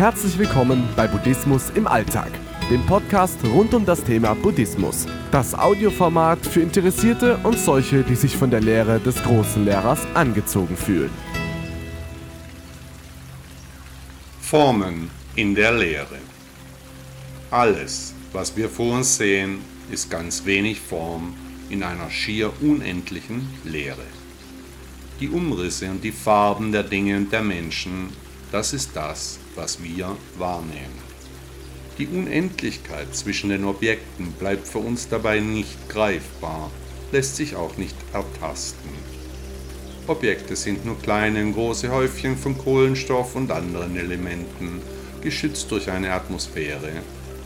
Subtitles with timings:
[0.00, 2.30] Herzlich willkommen bei Buddhismus im Alltag,
[2.70, 5.04] dem Podcast rund um das Thema Buddhismus.
[5.30, 10.74] Das Audioformat für Interessierte und solche, die sich von der Lehre des großen Lehrers angezogen
[10.74, 11.10] fühlen.
[14.40, 16.16] Formen in der Lehre.
[17.50, 19.58] Alles, was wir vor uns sehen,
[19.90, 21.34] ist ganz wenig Form
[21.68, 24.06] in einer schier unendlichen Leere.
[25.20, 28.08] Die Umrisse und die Farben der Dinge und der Menschen,
[28.52, 31.10] das ist das, was wir wahrnehmen.
[31.98, 36.70] Die Unendlichkeit zwischen den Objekten bleibt für uns dabei nicht greifbar,
[37.12, 38.90] lässt sich auch nicht ertasten.
[40.06, 44.80] Objekte sind nur kleine große Häufchen von Kohlenstoff und anderen Elementen,
[45.20, 46.90] geschützt durch eine Atmosphäre,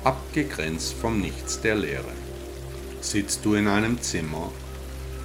[0.05, 2.12] abgegrenzt vom Nichts der Leere.
[3.01, 4.50] Sitzt du in einem Zimmer,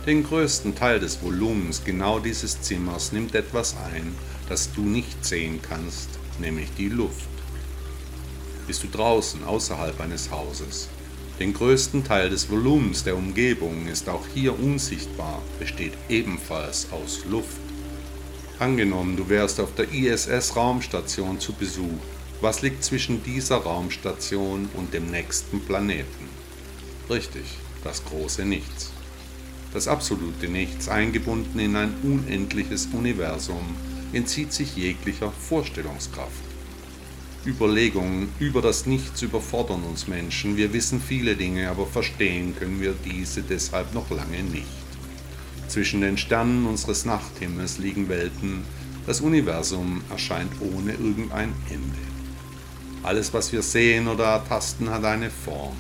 [0.06, 4.16] den größten Teil des Volumens genau dieses Zimmers nimmt etwas ein,
[4.50, 7.30] das du nicht sehen kannst, nämlich die Luft.
[8.67, 10.89] Bist du draußen außerhalb eines Hauses,
[11.39, 17.61] den größten Teil des Volumens der Umgebung ist auch hier unsichtbar, besteht ebenfalls aus Luft.
[18.59, 22.02] Angenommen, du wärst auf der ISS-Raumstation zu Besuch.
[22.41, 26.28] Was liegt zwischen dieser Raumstation und dem nächsten Planeten?
[27.09, 27.45] Richtig,
[27.86, 28.91] das große Nichts.
[29.73, 33.78] Das absolute Nichts, eingebunden in ein unendliches Universum,
[34.14, 36.50] entzieht sich jeglicher Vorstellungskraft.
[37.46, 40.58] Überlegungen über das Nichts überfordern uns Menschen.
[40.58, 44.68] Wir wissen viele Dinge, aber verstehen können wir diese deshalb noch lange nicht.
[45.68, 48.64] Zwischen den Sternen unseres Nachthimmels liegen Welten.
[49.06, 51.98] Das Universum erscheint ohne irgendein Ende.
[53.04, 55.78] Alles, was wir sehen oder ertasten, hat eine Form.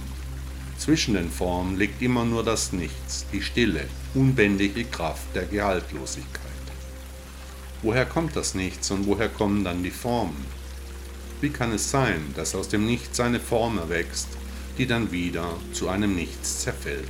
[0.77, 6.48] Zwischen den Formen liegt immer nur das Nichts, die stille, unbändige Kraft der Gehaltlosigkeit.
[7.81, 10.45] Woher kommt das Nichts und woher kommen dann die Formen?
[11.39, 14.27] Wie kann es sein, dass aus dem Nichts eine Form erwächst,
[14.77, 17.07] die dann wieder zu einem Nichts zerfällt?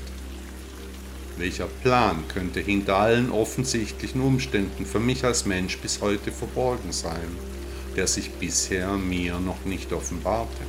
[1.38, 7.36] Welcher Plan könnte hinter allen offensichtlichen Umständen für mich als Mensch bis heute verborgen sein,
[7.96, 10.62] der sich bisher mir noch nicht offenbarte?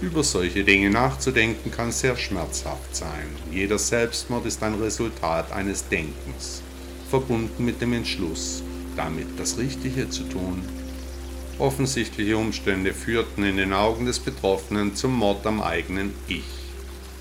[0.00, 3.34] Über solche Dinge nachzudenken kann sehr schmerzhaft sein.
[3.50, 6.62] Jeder Selbstmord ist ein Resultat eines Denkens,
[7.14, 8.64] verbunden mit dem Entschluss,
[8.96, 10.64] damit das Richtige zu tun.
[11.60, 16.42] Offensichtliche Umstände führten in den Augen des Betroffenen zum Mord am eigenen Ich.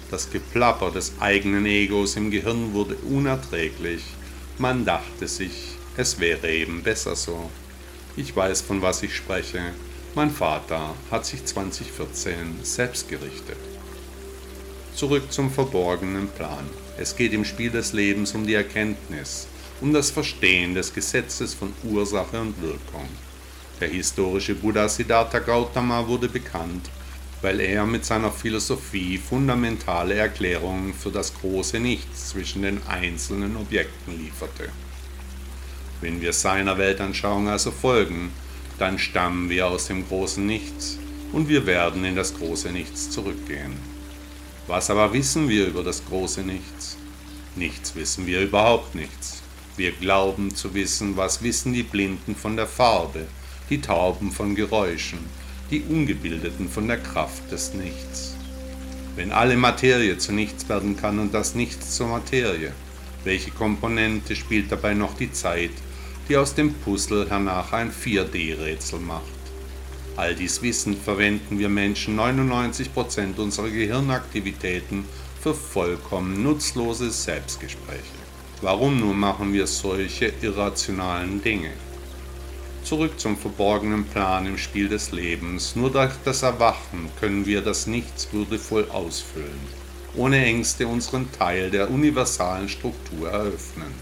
[0.09, 4.02] Das Geplapper des eigenen Egos im Gehirn wurde unerträglich.
[4.58, 7.52] Man dachte sich, es wäre eben besser so.
[8.16, 9.62] Ich weiß, von was ich spreche.
[10.16, 13.58] Mein Vater hat sich 2014 selbst gerichtet.
[14.96, 16.66] Zurück zum verborgenen Plan.
[16.98, 19.48] Es geht im Spiel des Lebens um die Erkenntnis,
[19.82, 23.08] um das Verstehen des Gesetzes von Ursache und Wirkung.
[23.80, 26.90] Der historische Buddha Siddhartha Gautama wurde bekannt,
[27.42, 34.18] weil er mit seiner Philosophie fundamentale Erklärungen für das große Nichts zwischen den einzelnen Objekten
[34.18, 34.70] lieferte.
[36.00, 38.32] Wenn wir seiner Weltanschauung also folgen,
[38.80, 40.98] dann stammen wir aus dem großen Nichts
[41.34, 43.74] und wir werden in das große Nichts zurückgehen.
[44.68, 46.98] Was aber wissen wir über das große Nichts?
[47.56, 49.43] Nichts wissen wir überhaupt nichts.
[49.76, 53.26] Wir glauben zu wissen, was wissen die Blinden von der Farbe,
[53.72, 55.18] die Tauben von Geräuschen,
[55.72, 58.36] die Ungebildeten von der Kraft des Nichts.
[59.16, 62.72] Wenn alle Materie zu nichts werden kann und das Nichts zur Materie,
[63.24, 65.72] welche Komponente spielt dabei noch die Zeit,
[66.30, 69.24] die aus dem Puzzle hernach ein 4D-Rätsel macht.
[70.16, 75.06] All dies Wissen verwenden wir Menschen 99% unserer Gehirnaktivitäten
[75.42, 78.23] für vollkommen nutzlose Selbstgespräche.
[78.63, 81.72] Warum nun machen wir solche irrationalen Dinge?
[82.85, 85.75] Zurück zum verborgenen Plan im Spiel des Lebens.
[85.75, 89.60] Nur durch das Erwachen können wir das Nichts würdevoll ausfüllen,
[90.15, 93.94] ohne Ängste unseren Teil der universalen Struktur eröffnen.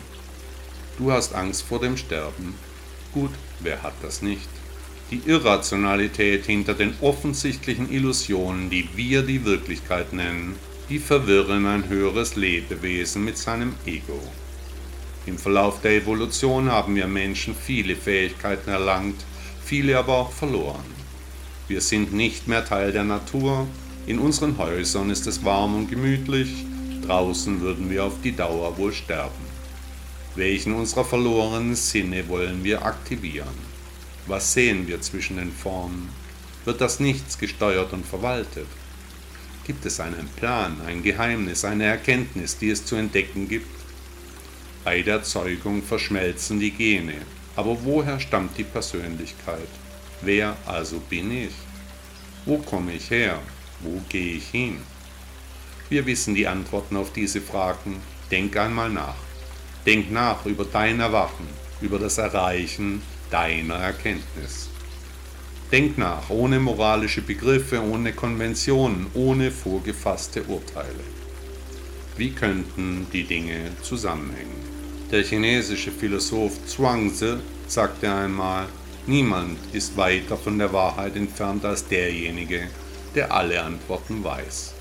[1.00, 2.54] Du hast Angst vor dem Sterben.
[3.16, 3.32] Gut,
[3.62, 4.48] wer hat das nicht?
[5.10, 10.56] Die Irrationalität hinter den offensichtlichen Illusionen, die wir die Wirklichkeit nennen,
[10.88, 14.22] die verwirren ein höheres Lebewesen mit seinem Ego.
[15.28, 19.24] Im Verlauf der Evolution haben wir Menschen viele Fähigkeiten erlangt,
[19.64, 20.86] viele aber auch verloren.
[21.68, 23.68] Wir sind nicht mehr Teil der Natur,
[24.08, 26.66] in unseren Häusern ist es warm und gemütlich,
[27.06, 29.46] draußen würden wir auf die Dauer wohl sterben.
[30.36, 33.72] Welchen unserer verlorenen Sinne wollen wir aktivieren?
[34.26, 36.10] Was sehen wir zwischen den Formen?
[36.66, 38.68] Wird das Nichts gesteuert und verwaltet?
[39.68, 43.81] Gibt es einen Plan, ein Geheimnis, eine Erkenntnis, die es zu entdecken gibt?
[44.84, 47.14] Bei der Zeugung verschmelzen die Gene,
[47.56, 49.68] aber woher stammt die Persönlichkeit?
[50.22, 51.54] Wer also bin ich?
[52.46, 53.38] Wo komme ich her?
[53.82, 54.78] Wo gehe ich hin?
[55.90, 57.98] Wir wissen die Antworten auf diese Fragen.
[58.32, 59.18] Denk einmal nach.
[59.86, 61.48] Denk nach über dein Erwachen,
[61.82, 64.70] über das Erreichen deiner Erkenntnis.
[65.72, 71.04] Denk nach, ohne moralische Begriffe, ohne Konventionen, ohne vorgefasste Urteile.
[72.18, 74.71] Wie könnten die Dinge zusammenhängen?
[75.12, 77.36] Der chinesische Philosoph Zhuangzi
[77.68, 78.68] sagte einmal,
[79.08, 82.70] niemand ist weiter von der Wahrheit entfernt als derjenige,
[83.14, 84.74] der alle Antworten weiß.